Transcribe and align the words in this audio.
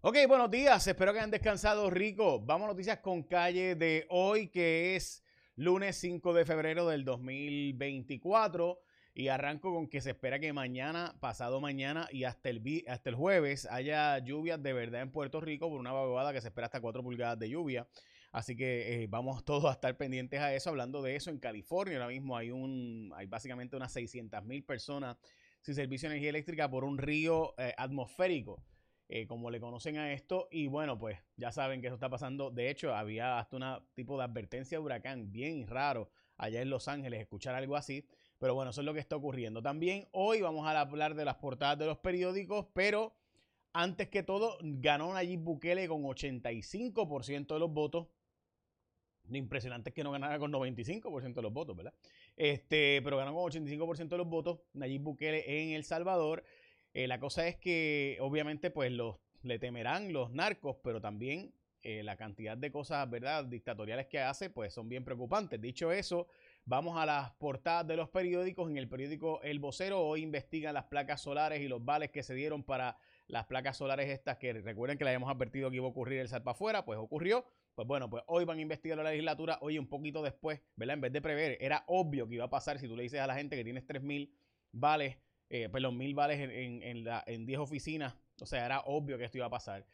Ok, 0.00 0.16
buenos 0.28 0.48
días. 0.48 0.86
Espero 0.86 1.12
que 1.12 1.18
hayan 1.18 1.32
descansado 1.32 1.90
rico. 1.90 2.38
Vamos 2.38 2.66
a 2.66 2.68
noticias 2.68 3.00
con 3.00 3.24
calle 3.24 3.74
de 3.74 4.06
hoy, 4.10 4.46
que 4.46 4.94
es 4.94 5.24
lunes 5.56 5.96
5 5.96 6.34
de 6.34 6.44
febrero 6.44 6.86
del 6.86 7.04
2024. 7.04 8.78
Y 9.14 9.26
arranco 9.26 9.74
con 9.74 9.88
que 9.88 10.00
se 10.00 10.10
espera 10.10 10.38
que 10.38 10.52
mañana, 10.52 11.16
pasado 11.18 11.60
mañana 11.60 12.08
y 12.12 12.22
hasta 12.22 12.48
el, 12.48 12.62
hasta 12.86 13.10
el 13.10 13.16
jueves 13.16 13.66
haya 13.68 14.16
lluvias 14.20 14.62
de 14.62 14.72
verdad 14.72 15.02
en 15.02 15.10
Puerto 15.10 15.40
Rico 15.40 15.68
por 15.68 15.80
una 15.80 15.90
vaguada 15.90 16.32
que 16.32 16.40
se 16.40 16.46
espera 16.46 16.66
hasta 16.66 16.80
4 16.80 17.02
pulgadas 17.02 17.40
de 17.40 17.50
lluvia. 17.50 17.88
Así 18.30 18.54
que 18.54 19.02
eh, 19.02 19.06
vamos 19.08 19.44
todos 19.44 19.64
a 19.64 19.72
estar 19.72 19.96
pendientes 19.96 20.38
a 20.38 20.54
eso. 20.54 20.70
Hablando 20.70 21.02
de 21.02 21.16
eso, 21.16 21.30
en 21.30 21.40
California 21.40 21.96
ahora 21.96 22.06
mismo 22.06 22.36
hay, 22.36 22.52
un, 22.52 23.12
hay 23.16 23.26
básicamente 23.26 23.74
unas 23.74 23.92
600 23.94 24.44
mil 24.44 24.62
personas 24.62 25.16
sin 25.60 25.74
servicio 25.74 26.08
de 26.08 26.14
energía 26.14 26.30
eléctrica 26.30 26.70
por 26.70 26.84
un 26.84 26.98
río 26.98 27.52
eh, 27.58 27.74
atmosférico. 27.76 28.62
Eh, 29.10 29.26
como 29.26 29.50
le 29.50 29.58
conocen 29.58 29.96
a 29.96 30.12
esto. 30.12 30.48
Y 30.50 30.66
bueno, 30.66 30.98
pues 30.98 31.18
ya 31.36 31.50
saben 31.50 31.80
que 31.80 31.86
eso 31.86 31.94
está 31.94 32.10
pasando. 32.10 32.50
De 32.50 32.68
hecho, 32.68 32.94
había 32.94 33.38
hasta 33.38 33.56
un 33.56 33.64
tipo 33.94 34.18
de 34.18 34.24
advertencia 34.24 34.78
de 34.78 34.84
huracán 34.84 35.32
bien 35.32 35.66
raro 35.66 36.10
allá 36.36 36.60
en 36.60 36.68
Los 36.68 36.88
Ángeles, 36.88 37.20
escuchar 37.20 37.54
algo 37.54 37.76
así. 37.76 38.06
Pero 38.38 38.54
bueno, 38.54 38.70
eso 38.70 38.82
es 38.82 38.84
lo 38.84 38.92
que 38.92 39.00
está 39.00 39.16
ocurriendo. 39.16 39.62
También 39.62 40.08
hoy 40.12 40.42
vamos 40.42 40.66
a 40.66 40.78
hablar 40.78 41.14
de 41.14 41.24
las 41.24 41.36
portadas 41.36 41.78
de 41.78 41.86
los 41.86 41.98
periódicos, 41.98 42.66
pero 42.74 43.14
antes 43.72 44.08
que 44.08 44.22
todo, 44.22 44.58
ganó 44.60 45.12
Nayib 45.12 45.40
Bukele 45.40 45.88
con 45.88 46.02
85% 46.02 47.54
de 47.54 47.58
los 47.58 47.72
votos. 47.72 48.08
Lo 49.28 49.36
impresionante 49.36 49.90
es 49.90 49.94
que 49.94 50.04
no 50.04 50.10
ganara 50.10 50.38
con 50.38 50.52
95% 50.52 51.34
de 51.34 51.42
los 51.42 51.52
votos, 51.52 51.76
¿verdad? 51.76 51.94
Este, 52.36 53.00
pero 53.02 53.16
ganó 53.16 53.34
con 53.34 53.50
85% 53.50 54.08
de 54.08 54.18
los 54.18 54.28
votos 54.28 54.60
Nayib 54.72 55.02
Bukele 55.02 55.62
en 55.62 55.70
El 55.70 55.84
Salvador. 55.84 56.44
Eh, 56.94 57.06
la 57.06 57.20
cosa 57.20 57.46
es 57.46 57.56
que 57.56 58.18
obviamente 58.20 58.70
pues 58.70 58.90
los, 58.92 59.16
le 59.42 59.58
temerán 59.58 60.12
los 60.12 60.30
narcos, 60.30 60.76
pero 60.82 61.00
también 61.00 61.52
eh, 61.82 62.02
la 62.02 62.16
cantidad 62.16 62.56
de 62.56 62.72
cosas, 62.72 63.08
¿verdad?, 63.08 63.44
dictatoriales 63.44 64.06
que 64.08 64.18
hace, 64.18 64.50
pues 64.50 64.74
son 64.74 64.88
bien 64.88 65.04
preocupantes. 65.04 65.60
Dicho 65.60 65.92
eso, 65.92 66.26
vamos 66.64 66.98
a 66.98 67.06
las 67.06 67.30
portadas 67.32 67.86
de 67.86 67.96
los 67.96 68.08
periódicos. 68.08 68.68
En 68.68 68.76
el 68.76 68.88
periódico 68.88 69.40
El 69.42 69.60
Vocero 69.60 70.00
hoy 70.00 70.22
investigan 70.22 70.74
las 70.74 70.86
placas 70.86 71.22
solares 71.22 71.60
y 71.60 71.68
los 71.68 71.84
vales 71.84 72.10
que 72.10 72.24
se 72.24 72.34
dieron 72.34 72.64
para 72.64 72.98
las 73.28 73.46
placas 73.46 73.76
solares 73.76 74.08
estas 74.08 74.38
que 74.38 74.52
recuerden 74.54 74.98
que 74.98 75.04
le 75.04 75.10
habíamos 75.10 75.30
advertido 75.30 75.70
que 75.70 75.76
iba 75.76 75.86
a 75.86 75.90
ocurrir 75.90 76.18
el 76.18 76.28
salpa 76.28 76.50
afuera, 76.50 76.84
pues 76.84 76.98
ocurrió. 76.98 77.44
Pues 77.76 77.86
bueno, 77.86 78.10
pues 78.10 78.24
hoy 78.26 78.44
van 78.44 78.58
a 78.58 78.62
investigar 78.62 78.98
la 78.98 79.04
legislatura, 79.04 79.58
hoy 79.60 79.78
un 79.78 79.86
poquito 79.86 80.20
después, 80.20 80.60
¿verdad? 80.74 80.94
En 80.94 81.00
vez 81.00 81.12
de 81.12 81.22
prever, 81.22 81.58
era 81.60 81.84
obvio 81.86 82.26
que 82.28 82.34
iba 82.34 82.46
a 82.46 82.50
pasar 82.50 82.80
si 82.80 82.88
tú 82.88 82.96
le 82.96 83.04
dices 83.04 83.20
a 83.20 83.26
la 83.28 83.36
gente 83.36 83.54
que 83.54 83.62
tienes 83.62 83.86
3.000 83.86 84.32
vales 84.72 85.16
eh, 85.50 85.68
perdón, 85.70 85.96
mil 85.96 86.14
vales 86.14 86.40
en, 86.40 86.82
en, 86.82 87.04
la, 87.04 87.22
en 87.26 87.46
10 87.46 87.60
oficinas. 87.60 88.14
O 88.40 88.46
sea, 88.46 88.64
era 88.64 88.80
obvio 88.80 89.18
que 89.18 89.24
esto 89.24 89.38
iba 89.38 89.46
a 89.46 89.50
pasar. 89.50 89.86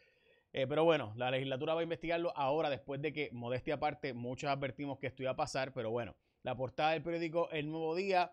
Eh, 0.53 0.67
pero 0.69 0.85
bueno, 0.85 1.13
la 1.17 1.31
legislatura 1.31 1.75
va 1.75 1.81
a 1.81 1.83
investigarlo 1.83 2.33
ahora, 2.37 2.71
después 2.71 3.03
de 3.03 3.13
que, 3.13 3.29
modestia 3.33 3.75
aparte, 3.75 4.15
muchos 4.15 4.51
advertimos 4.51 4.99
que 4.99 5.09
esto 5.09 5.23
iba 5.23 5.33
a 5.33 5.37
pasar. 5.37 5.73
Pero 5.73 5.91
bueno, 5.91 6.15
la 6.43 6.57
portada 6.57 6.93
del 6.93 7.03
periódico 7.03 7.51
El 7.51 7.69
Nuevo 7.71 7.95
Día 7.97 8.33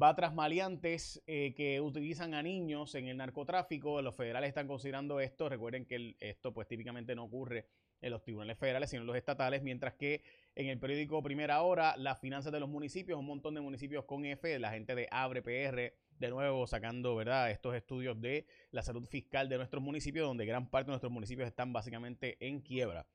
va 0.00 0.14
tras 0.14 0.34
maleantes 0.34 1.22
eh, 1.26 1.54
que 1.54 1.80
utilizan 1.80 2.34
a 2.34 2.42
niños 2.42 2.94
en 2.94 3.06
el 3.06 3.16
narcotráfico. 3.16 4.02
Los 4.02 4.16
federales 4.16 4.48
están 4.48 4.66
considerando 4.66 5.20
esto. 5.20 5.48
Recuerden 5.48 5.86
que 5.86 6.16
esto, 6.20 6.52
pues 6.52 6.66
típicamente 6.66 7.14
no 7.14 7.24
ocurre 7.24 7.66
en 8.00 8.10
los 8.10 8.22
tribunales 8.22 8.58
federales, 8.58 8.90
sino 8.90 9.02
en 9.02 9.06
los 9.06 9.16
estatales, 9.16 9.62
mientras 9.62 9.94
que 9.94 10.22
en 10.54 10.68
el 10.68 10.78
periódico 10.78 11.22
Primera 11.22 11.62
Hora, 11.62 11.96
las 11.96 12.18
finanzas 12.18 12.52
de 12.52 12.58
los 12.58 12.68
municipios, 12.68 13.18
un 13.18 13.26
montón 13.26 13.54
de 13.54 13.60
municipios 13.60 14.04
con 14.06 14.24
F, 14.24 14.58
la 14.58 14.70
gente 14.70 14.94
de 14.94 15.06
Abre 15.10 15.42
PR 15.42 15.92
de 16.20 16.28
nuevo 16.28 16.66
sacando 16.66 17.16
¿verdad? 17.16 17.50
estos 17.50 17.74
estudios 17.74 18.20
de 18.20 18.46
la 18.70 18.82
salud 18.82 19.06
fiscal 19.06 19.48
de 19.48 19.56
nuestros 19.56 19.82
municipios, 19.82 20.28
donde 20.28 20.44
gran 20.46 20.68
parte 20.68 20.86
de 20.86 20.92
nuestros 20.92 21.10
municipios 21.10 21.48
están 21.48 21.72
básicamente 21.72 22.36
en 22.46 22.60
quiebra. 22.60 23.06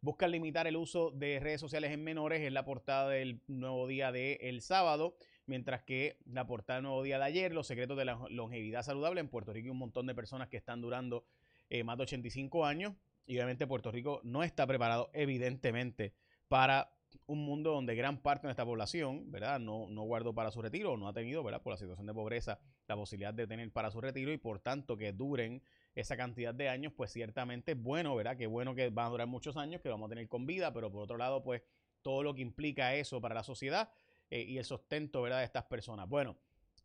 Buscan 0.00 0.30
limitar 0.30 0.66
el 0.66 0.76
uso 0.76 1.10
de 1.10 1.40
redes 1.40 1.60
sociales 1.60 1.92
en 1.92 2.02
menores, 2.02 2.40
es 2.40 2.52
la 2.52 2.64
portada 2.64 3.10
del 3.10 3.40
nuevo 3.46 3.86
día 3.86 4.12
del 4.12 4.38
el 4.40 4.60
sábado, 4.62 5.14
mientras 5.46 5.82
que 5.82 6.18
la 6.24 6.46
portada 6.46 6.78
del 6.78 6.84
nuevo 6.84 7.02
día 7.02 7.18
de 7.18 7.24
ayer, 7.24 7.54
los 7.54 7.66
secretos 7.66 7.96
de 7.96 8.06
la 8.06 8.18
longevidad 8.30 8.82
saludable. 8.82 9.20
En 9.20 9.28
Puerto 9.28 9.52
Rico 9.52 9.66
hay 9.66 9.70
un 9.70 9.78
montón 9.78 10.06
de 10.06 10.14
personas 10.14 10.48
que 10.48 10.56
están 10.56 10.80
durando 10.80 11.24
eh, 11.68 11.84
más 11.84 11.96
de 11.98 12.02
85 12.04 12.66
años 12.66 12.94
y 13.26 13.36
obviamente 13.36 13.66
Puerto 13.66 13.90
Rico 13.90 14.20
no 14.24 14.42
está 14.42 14.66
preparado 14.66 15.10
evidentemente 15.12 16.14
para 16.48 16.94
un 17.26 17.44
mundo 17.44 17.72
donde 17.72 17.94
gran 17.94 18.18
parte 18.18 18.42
de 18.42 18.48
nuestra 18.48 18.64
población, 18.64 19.30
¿verdad? 19.30 19.58
No, 19.58 19.88
no 19.88 20.02
guardó 20.02 20.34
para 20.34 20.50
su 20.50 20.60
retiro, 20.60 20.96
no 20.96 21.08
ha 21.08 21.12
tenido, 21.12 21.42
¿verdad? 21.42 21.62
Por 21.62 21.72
la 21.72 21.76
situación 21.78 22.06
de 22.06 22.12
pobreza, 22.12 22.58
la 22.86 22.96
posibilidad 22.96 23.32
de 23.32 23.46
tener 23.46 23.70
para 23.72 23.90
su 23.90 24.00
retiro 24.00 24.32
y 24.32 24.36
por 24.36 24.58
tanto 24.60 24.96
que 24.96 25.12
duren 25.12 25.62
esa 25.94 26.16
cantidad 26.16 26.54
de 26.54 26.68
años, 26.68 26.92
pues 26.94 27.12
ciertamente 27.12 27.72
es 27.72 27.82
bueno, 27.82 28.14
¿verdad? 28.14 28.36
Que 28.36 28.46
bueno 28.46 28.74
que 28.74 28.90
van 28.90 29.06
a 29.06 29.10
durar 29.10 29.26
muchos 29.26 29.56
años, 29.56 29.80
que 29.80 29.88
vamos 29.88 30.06
a 30.06 30.10
tener 30.10 30.28
con 30.28 30.44
vida, 30.44 30.72
pero 30.72 30.90
por 30.90 31.02
otro 31.02 31.16
lado, 31.16 31.42
pues 31.42 31.62
todo 32.02 32.22
lo 32.22 32.34
que 32.34 32.42
implica 32.42 32.94
eso 32.94 33.20
para 33.20 33.34
la 33.34 33.42
sociedad 33.42 33.90
eh, 34.30 34.42
y 34.42 34.58
el 34.58 34.64
sustento, 34.64 35.22
¿verdad? 35.22 35.38
De 35.38 35.44
estas 35.44 35.64
personas. 35.64 36.08
Bueno, 36.08 36.36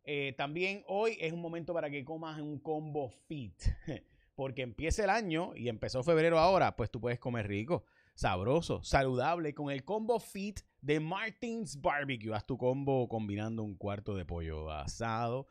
eh, 0.04 0.32
también 0.38 0.84
hoy 0.86 1.18
es 1.20 1.32
un 1.32 1.42
momento 1.42 1.74
para 1.74 1.90
que 1.90 2.04
comas 2.04 2.40
un 2.40 2.58
combo 2.60 3.10
fit, 3.10 3.60
porque 4.34 4.62
empieza 4.62 5.04
el 5.04 5.10
año 5.10 5.52
y 5.54 5.68
empezó 5.68 6.02
febrero 6.02 6.38
ahora, 6.38 6.76
pues 6.76 6.90
tú 6.90 7.00
puedes 7.00 7.18
comer 7.18 7.46
rico 7.46 7.84
sabroso, 8.20 8.82
saludable, 8.82 9.54
con 9.54 9.70
el 9.70 9.82
combo 9.82 10.20
fit 10.20 10.60
de 10.82 11.00
Martins 11.00 11.80
Barbecue. 11.80 12.34
Haz 12.34 12.44
tu 12.44 12.58
combo 12.58 13.08
combinando 13.08 13.62
un 13.62 13.74
cuarto 13.74 14.14
de 14.14 14.26
pollo 14.26 14.70
asado, 14.70 15.46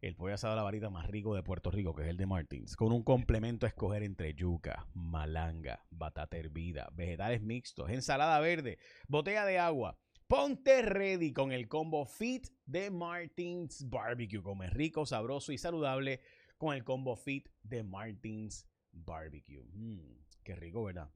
el 0.00 0.14
pollo 0.14 0.34
asado 0.34 0.52
a 0.52 0.56
la 0.56 0.62
varita 0.62 0.88
más 0.88 1.08
rico 1.08 1.34
de 1.34 1.42
Puerto 1.42 1.68
Rico, 1.72 1.96
que 1.96 2.02
es 2.04 2.08
el 2.08 2.16
de 2.16 2.26
Martins, 2.26 2.76
con 2.76 2.92
un 2.92 3.02
complemento 3.02 3.66
a 3.66 3.70
escoger 3.70 4.04
entre 4.04 4.34
yuca, 4.34 4.86
malanga, 4.94 5.84
batata 5.90 6.36
hervida, 6.36 6.88
vegetales 6.92 7.42
mixtos, 7.42 7.90
ensalada 7.90 8.38
verde, 8.38 8.78
botella 9.08 9.44
de 9.44 9.58
agua. 9.58 9.98
Ponte 10.28 10.82
ready 10.82 11.32
con 11.32 11.50
el 11.50 11.66
combo 11.66 12.06
fit 12.06 12.46
de 12.66 12.88
Martins 12.88 13.84
Barbecue. 13.90 14.44
Come 14.44 14.70
rico, 14.70 15.06
sabroso 15.06 15.50
y 15.50 15.58
saludable 15.58 16.20
con 16.56 16.72
el 16.72 16.84
combo 16.84 17.16
fit 17.16 17.48
de 17.64 17.82
Martins 17.82 18.64
Barbecue. 18.92 19.64
Mmm, 19.72 20.20
qué 20.44 20.54
rico, 20.54 20.84
¿verdad? 20.84 21.10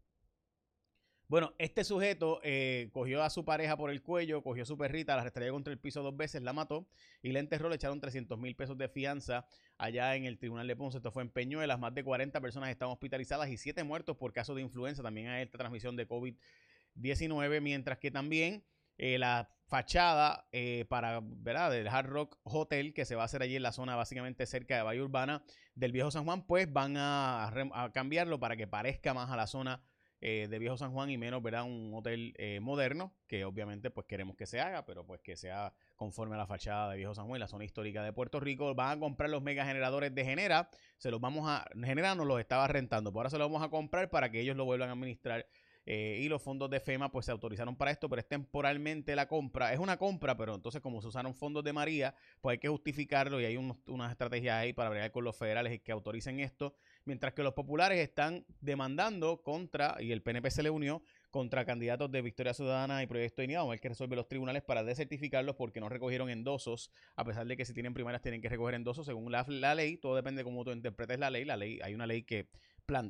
Bueno, 1.30 1.54
este 1.58 1.84
sujeto 1.84 2.40
eh, 2.42 2.90
cogió 2.92 3.22
a 3.22 3.30
su 3.30 3.44
pareja 3.44 3.76
por 3.76 3.92
el 3.92 4.02
cuello, 4.02 4.42
cogió 4.42 4.64
a 4.64 4.66
su 4.66 4.76
perrita, 4.76 5.14
la 5.14 5.22
restrayó 5.22 5.52
contra 5.52 5.72
el 5.72 5.78
piso 5.78 6.02
dos 6.02 6.16
veces, 6.16 6.42
la 6.42 6.52
mató 6.52 6.88
y 7.22 7.30
la 7.30 7.38
enterró, 7.38 7.68
le 7.68 7.76
echaron 7.76 8.00
300 8.00 8.36
mil 8.36 8.56
pesos 8.56 8.76
de 8.76 8.88
fianza 8.88 9.46
allá 9.78 10.16
en 10.16 10.24
el 10.24 10.38
Tribunal 10.38 10.66
de 10.66 10.74
Ponce. 10.74 10.96
Esto 10.96 11.12
fue 11.12 11.22
en 11.22 11.30
Peñuelas, 11.30 11.78
más 11.78 11.94
de 11.94 12.02
40 12.02 12.40
personas 12.40 12.70
están 12.70 12.88
hospitalizadas 12.88 13.48
y 13.48 13.58
7 13.58 13.84
muertos 13.84 14.16
por 14.16 14.32
caso 14.32 14.56
de 14.56 14.62
influenza. 14.62 15.04
También 15.04 15.28
hay 15.28 15.44
esta 15.44 15.56
transmisión 15.56 15.94
de 15.94 16.08
COVID-19, 16.08 17.60
mientras 17.60 17.98
que 17.98 18.10
también 18.10 18.64
eh, 18.98 19.16
la 19.16 19.48
fachada 19.68 20.48
eh, 20.50 20.84
para, 20.88 21.20
¿verdad? 21.22 21.70
Del 21.70 21.86
Hard 21.86 22.08
Rock 22.08 22.38
Hotel 22.42 22.92
que 22.92 23.04
se 23.04 23.14
va 23.14 23.22
a 23.22 23.26
hacer 23.26 23.40
allí 23.42 23.54
en 23.54 23.62
la 23.62 23.70
zona 23.70 23.94
básicamente 23.94 24.46
cerca 24.46 24.74
de 24.74 24.82
Valle 24.82 25.00
Urbana 25.00 25.44
del 25.76 25.92
Viejo 25.92 26.10
San 26.10 26.24
Juan, 26.24 26.44
pues 26.44 26.72
van 26.72 26.96
a, 26.96 27.46
a 27.46 27.92
cambiarlo 27.92 28.40
para 28.40 28.56
que 28.56 28.66
parezca 28.66 29.14
más 29.14 29.30
a 29.30 29.36
la 29.36 29.46
zona 29.46 29.80
eh, 30.20 30.48
de 30.50 30.58
Viejo 30.58 30.76
San 30.76 30.92
Juan 30.92 31.10
y 31.10 31.16
menos, 31.16 31.42
¿verdad? 31.42 31.64
Un 31.64 31.92
hotel 31.94 32.34
eh, 32.36 32.60
moderno, 32.60 33.12
que 33.26 33.44
obviamente 33.44 33.90
pues 33.90 34.06
queremos 34.06 34.36
que 34.36 34.46
se 34.46 34.60
haga, 34.60 34.84
pero 34.84 35.06
pues 35.06 35.20
que 35.20 35.36
sea 35.36 35.72
conforme 35.96 36.34
a 36.34 36.38
la 36.38 36.46
fachada 36.46 36.90
de 36.90 36.98
Viejo 36.98 37.14
San 37.14 37.26
Juan, 37.26 37.40
la 37.40 37.48
zona 37.48 37.64
histórica 37.64 38.02
de 38.02 38.12
Puerto 38.12 38.38
Rico. 38.38 38.74
Van 38.74 38.98
a 38.98 39.00
comprar 39.00 39.30
los 39.30 39.42
mega 39.42 39.64
generadores 39.64 40.14
de 40.14 40.24
Genera, 40.24 40.68
se 40.98 41.10
los 41.10 41.20
vamos 41.20 41.48
a, 41.48 41.66
Genera 41.82 42.14
nos 42.14 42.26
los 42.26 42.38
estaba 42.38 42.66
rentando, 42.68 43.12
por 43.12 43.20
ahora 43.20 43.30
se 43.30 43.38
los 43.38 43.50
vamos 43.50 43.66
a 43.66 43.70
comprar 43.70 44.10
para 44.10 44.30
que 44.30 44.40
ellos 44.40 44.56
lo 44.56 44.64
vuelvan 44.64 44.90
a 44.90 44.92
administrar 44.92 45.46
eh, 45.86 46.20
y 46.22 46.28
los 46.28 46.42
fondos 46.42 46.70
de 46.70 46.80
FEMA 46.80 47.10
pues 47.10 47.26
se 47.26 47.32
autorizaron 47.32 47.76
para 47.76 47.90
esto, 47.90 48.08
pero 48.08 48.20
es 48.20 48.28
temporalmente 48.28 49.16
la 49.16 49.26
compra. 49.26 49.72
Es 49.72 49.78
una 49.78 49.96
compra, 49.96 50.36
pero 50.36 50.54
entonces 50.54 50.80
como 50.80 51.00
se 51.00 51.08
usaron 51.08 51.34
fondos 51.34 51.64
de 51.64 51.72
María, 51.72 52.14
pues 52.40 52.54
hay 52.54 52.58
que 52.58 52.68
justificarlo 52.68 53.40
y 53.40 53.44
hay 53.44 53.56
unas 53.56 54.10
estrategias 54.10 54.56
ahí 54.56 54.72
para 54.72 54.90
bregar 54.90 55.10
con 55.10 55.24
los 55.24 55.36
federales 55.36 55.80
que 55.80 55.92
autoricen 55.92 56.40
esto. 56.40 56.74
Mientras 57.04 57.32
que 57.32 57.42
los 57.42 57.54
populares 57.54 57.98
están 57.98 58.44
demandando 58.60 59.42
contra, 59.42 59.96
y 60.00 60.12
el 60.12 60.22
PNP 60.22 60.50
se 60.50 60.62
le 60.62 60.70
unió, 60.70 61.02
contra 61.30 61.64
candidatos 61.64 62.10
de 62.10 62.22
Victoria 62.22 62.52
Ciudadana 62.54 63.02
y 63.02 63.06
Proyecto 63.06 63.40
de 63.40 63.46
Unidad, 63.46 63.64
o 63.64 63.72
el 63.72 63.80
que 63.80 63.88
resuelve 63.88 64.16
los 64.16 64.28
tribunales 64.28 64.62
para 64.62 64.82
desertificarlos 64.82 65.56
porque 65.56 65.80
no 65.80 65.88
recogieron 65.88 66.28
endosos, 66.28 66.90
a 67.16 67.24
pesar 67.24 67.46
de 67.46 67.56
que 67.56 67.64
si 67.64 67.72
tienen 67.72 67.94
primarias 67.94 68.22
tienen 68.22 68.40
que 68.40 68.48
recoger 68.48 68.74
endosos 68.74 69.06
según 69.06 69.30
la, 69.30 69.44
la 69.48 69.74
ley, 69.74 69.96
todo 69.96 70.16
depende 70.16 70.40
de 70.40 70.44
cómo 70.44 70.64
tú 70.64 70.72
interpretes 70.72 71.18
la 71.18 71.30
ley, 71.30 71.44
la 71.44 71.56
ley, 71.56 71.78
hay 71.82 71.94
una 71.94 72.06
ley 72.06 72.24
que 72.24 72.48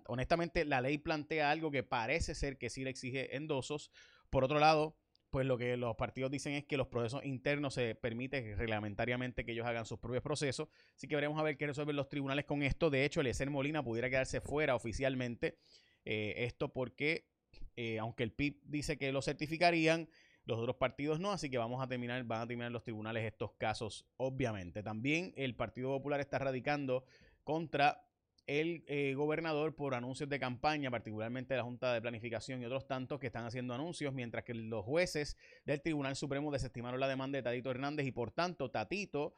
honestamente, 0.06 0.64
la 0.64 0.80
ley 0.80 0.98
plantea 0.98 1.50
algo 1.50 1.70
que 1.70 1.82
parece 1.82 2.34
ser 2.34 2.58
que 2.58 2.70
sí 2.70 2.84
le 2.84 2.90
exige 2.90 3.36
endosos. 3.36 3.90
Por 4.30 4.44
otro 4.44 4.58
lado, 4.58 4.96
pues 5.30 5.46
lo 5.46 5.56
que 5.56 5.76
los 5.76 5.96
partidos 5.96 6.30
dicen 6.30 6.54
es 6.54 6.64
que 6.64 6.76
los 6.76 6.88
procesos 6.88 7.24
internos 7.24 7.74
se 7.74 7.94
permite 7.94 8.54
reglamentariamente 8.56 9.44
que 9.44 9.52
ellos 9.52 9.66
hagan 9.66 9.86
sus 9.86 9.98
propios 9.98 10.22
procesos. 10.22 10.68
Así 10.96 11.06
que 11.06 11.14
veremos 11.14 11.38
a 11.38 11.42
ver 11.42 11.56
qué 11.56 11.66
resuelven 11.66 11.96
los 11.96 12.08
tribunales 12.08 12.44
con 12.44 12.62
esto. 12.62 12.90
De 12.90 13.04
hecho, 13.04 13.20
Eliezer 13.20 13.48
Molina 13.48 13.82
pudiera 13.82 14.10
quedarse 14.10 14.40
fuera 14.40 14.74
oficialmente. 14.74 15.58
Eh, 16.04 16.34
esto 16.38 16.72
porque, 16.72 17.28
eh, 17.76 17.98
aunque 17.98 18.24
el 18.24 18.32
PIB 18.32 18.60
dice 18.64 18.98
que 18.98 19.12
lo 19.12 19.22
certificarían, 19.22 20.08
los 20.44 20.58
otros 20.58 20.76
partidos 20.76 21.20
no, 21.20 21.30
así 21.30 21.48
que 21.48 21.58
vamos 21.58 21.82
a 21.82 21.86
terminar, 21.86 22.24
van 22.24 22.42
a 22.42 22.46
terminar 22.46 22.72
los 22.72 22.82
tribunales 22.82 23.24
estos 23.24 23.52
casos, 23.52 24.06
obviamente. 24.16 24.82
También 24.82 25.32
el 25.36 25.54
Partido 25.54 25.90
Popular 25.90 26.18
está 26.20 26.38
radicando 26.38 27.04
contra 27.44 28.09
el 28.50 28.82
eh, 28.88 29.14
gobernador 29.14 29.76
por 29.76 29.94
anuncios 29.94 30.28
de 30.28 30.40
campaña, 30.40 30.90
particularmente 30.90 31.54
la 31.56 31.62
Junta 31.62 31.94
de 31.94 32.00
Planificación 32.00 32.60
y 32.60 32.64
otros 32.64 32.88
tantos 32.88 33.20
que 33.20 33.28
están 33.28 33.44
haciendo 33.44 33.74
anuncios, 33.74 34.12
mientras 34.12 34.42
que 34.42 34.54
los 34.54 34.84
jueces 34.84 35.36
del 35.64 35.80
Tribunal 35.80 36.16
Supremo 36.16 36.50
desestimaron 36.50 36.98
la 36.98 37.06
demanda 37.06 37.36
de 37.36 37.44
Tatito 37.44 37.70
Hernández 37.70 38.06
y 38.06 38.10
por 38.10 38.32
tanto 38.32 38.68
Tatito 38.68 39.34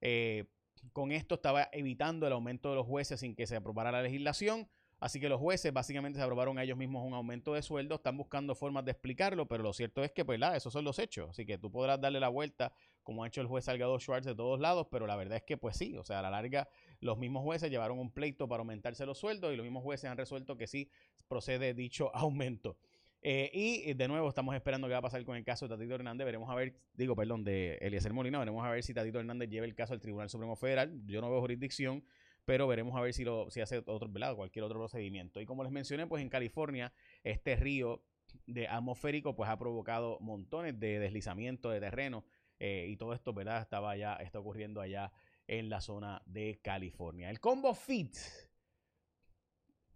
eh, 0.00 0.46
con 0.92 1.12
esto 1.12 1.36
estaba 1.36 1.68
evitando 1.70 2.26
el 2.26 2.32
aumento 2.32 2.70
de 2.70 2.74
los 2.74 2.86
jueces 2.86 3.20
sin 3.20 3.36
que 3.36 3.46
se 3.46 3.54
aprobara 3.54 3.92
la 3.92 4.02
legislación. 4.02 4.68
Así 4.98 5.20
que 5.20 5.28
los 5.28 5.38
jueces 5.38 5.72
básicamente 5.72 6.18
se 6.18 6.24
aprobaron 6.24 6.58
a 6.58 6.62
ellos 6.62 6.78
mismos 6.78 7.04
un 7.06 7.12
aumento 7.12 7.52
de 7.52 7.62
sueldo, 7.62 7.96
están 7.96 8.16
buscando 8.16 8.54
formas 8.54 8.84
de 8.84 8.92
explicarlo, 8.92 9.46
pero 9.46 9.62
lo 9.62 9.74
cierto 9.74 10.02
es 10.02 10.10
que, 10.10 10.24
pues, 10.24 10.40
la, 10.40 10.56
esos 10.56 10.72
son 10.72 10.84
los 10.84 10.98
hechos. 10.98 11.28
Así 11.30 11.44
que 11.44 11.58
tú 11.58 11.70
podrás 11.70 12.00
darle 12.00 12.18
la 12.18 12.28
vuelta, 12.28 12.72
como 13.02 13.22
ha 13.22 13.26
hecho 13.26 13.42
el 13.42 13.46
juez 13.46 13.66
Salgado 13.66 13.98
Schwartz 14.00 14.24
de 14.24 14.34
todos 14.34 14.58
lados, 14.58 14.86
pero 14.90 15.06
la 15.06 15.14
verdad 15.14 15.36
es 15.36 15.42
que, 15.42 15.58
pues 15.58 15.76
sí, 15.76 15.96
o 15.98 16.02
sea, 16.02 16.20
a 16.20 16.22
la 16.22 16.30
larga, 16.30 16.66
los 17.00 17.18
mismos 17.18 17.42
jueces 17.42 17.70
llevaron 17.70 17.98
un 17.98 18.10
pleito 18.10 18.48
para 18.48 18.60
aumentarse 18.60 19.06
los 19.06 19.18
sueldos 19.18 19.52
y 19.52 19.56
los 19.56 19.64
mismos 19.64 19.82
jueces 19.82 20.10
han 20.10 20.16
resuelto 20.16 20.56
que 20.56 20.66
sí 20.66 20.90
procede 21.28 21.74
dicho 21.74 22.10
aumento. 22.14 22.76
Eh, 23.22 23.50
y 23.52 23.94
de 23.94 24.08
nuevo 24.08 24.28
estamos 24.28 24.54
esperando 24.54 24.86
qué 24.86 24.92
va 24.92 24.98
a 24.98 25.02
pasar 25.02 25.24
con 25.24 25.36
el 25.36 25.44
caso 25.44 25.66
de 25.66 25.74
Tatito 25.74 25.94
Hernández. 25.94 26.24
Veremos 26.24 26.48
a 26.48 26.54
ver, 26.54 26.76
digo, 26.94 27.16
perdón, 27.16 27.42
de 27.42 27.76
Eliezer 27.80 28.12
Molina, 28.12 28.38
veremos 28.38 28.64
a 28.64 28.70
ver 28.70 28.84
si 28.84 28.94
Tatito 28.94 29.18
Hernández 29.18 29.48
lleva 29.48 29.66
el 29.66 29.74
caso 29.74 29.94
al 29.94 30.00
Tribunal 30.00 30.30
Supremo 30.30 30.54
Federal. 30.54 31.02
Yo 31.06 31.20
no 31.20 31.30
veo 31.30 31.40
jurisdicción 31.40 32.04
pero 32.46 32.68
veremos 32.68 32.96
a 32.96 33.00
ver 33.00 33.12
si, 33.12 33.24
lo, 33.24 33.50
si 33.50 33.60
hace 33.60 33.82
otro, 33.84 34.08
cualquier 34.36 34.64
otro 34.64 34.78
procedimiento. 34.78 35.40
Y 35.40 35.46
como 35.46 35.64
les 35.64 35.72
mencioné, 35.72 36.06
pues 36.06 36.22
en 36.22 36.30
California, 36.30 36.92
este 37.24 37.56
río 37.56 38.02
de 38.46 38.68
atmosférico 38.68 39.34
pues 39.34 39.50
ha 39.50 39.58
provocado 39.58 40.18
montones 40.20 40.78
de 40.78 41.00
deslizamientos 41.00 41.72
de 41.72 41.80
terreno 41.80 42.24
eh, 42.60 42.86
y 42.88 42.96
todo 42.96 43.12
esto, 43.12 43.32
¿verdad? 43.32 43.60
Estaba 43.60 43.96
ya, 43.96 44.14
está 44.14 44.38
ocurriendo 44.38 44.80
allá 44.80 45.12
en 45.48 45.68
la 45.68 45.80
zona 45.80 46.22
de 46.26 46.60
California. 46.62 47.30
El 47.30 47.40
combo 47.40 47.74
fit. 47.74 48.16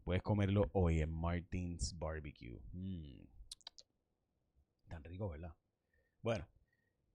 Puedes 0.04 0.22
comerlo 0.22 0.70
hoy 0.72 1.00
en 1.00 1.10
Martins 1.10 1.98
Barbecue. 1.98 2.60
Mm. 2.72 3.24
Tan 4.88 5.04
rico, 5.04 5.28
¿verdad? 5.28 5.54
Bueno. 6.22 6.48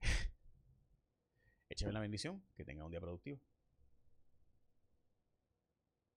Écheme 1.70 1.92
la 1.92 2.00
bendición. 2.00 2.44
Que 2.56 2.64
tenga 2.64 2.86
un 2.86 2.92
día 2.92 3.02
productivo. 3.02 3.40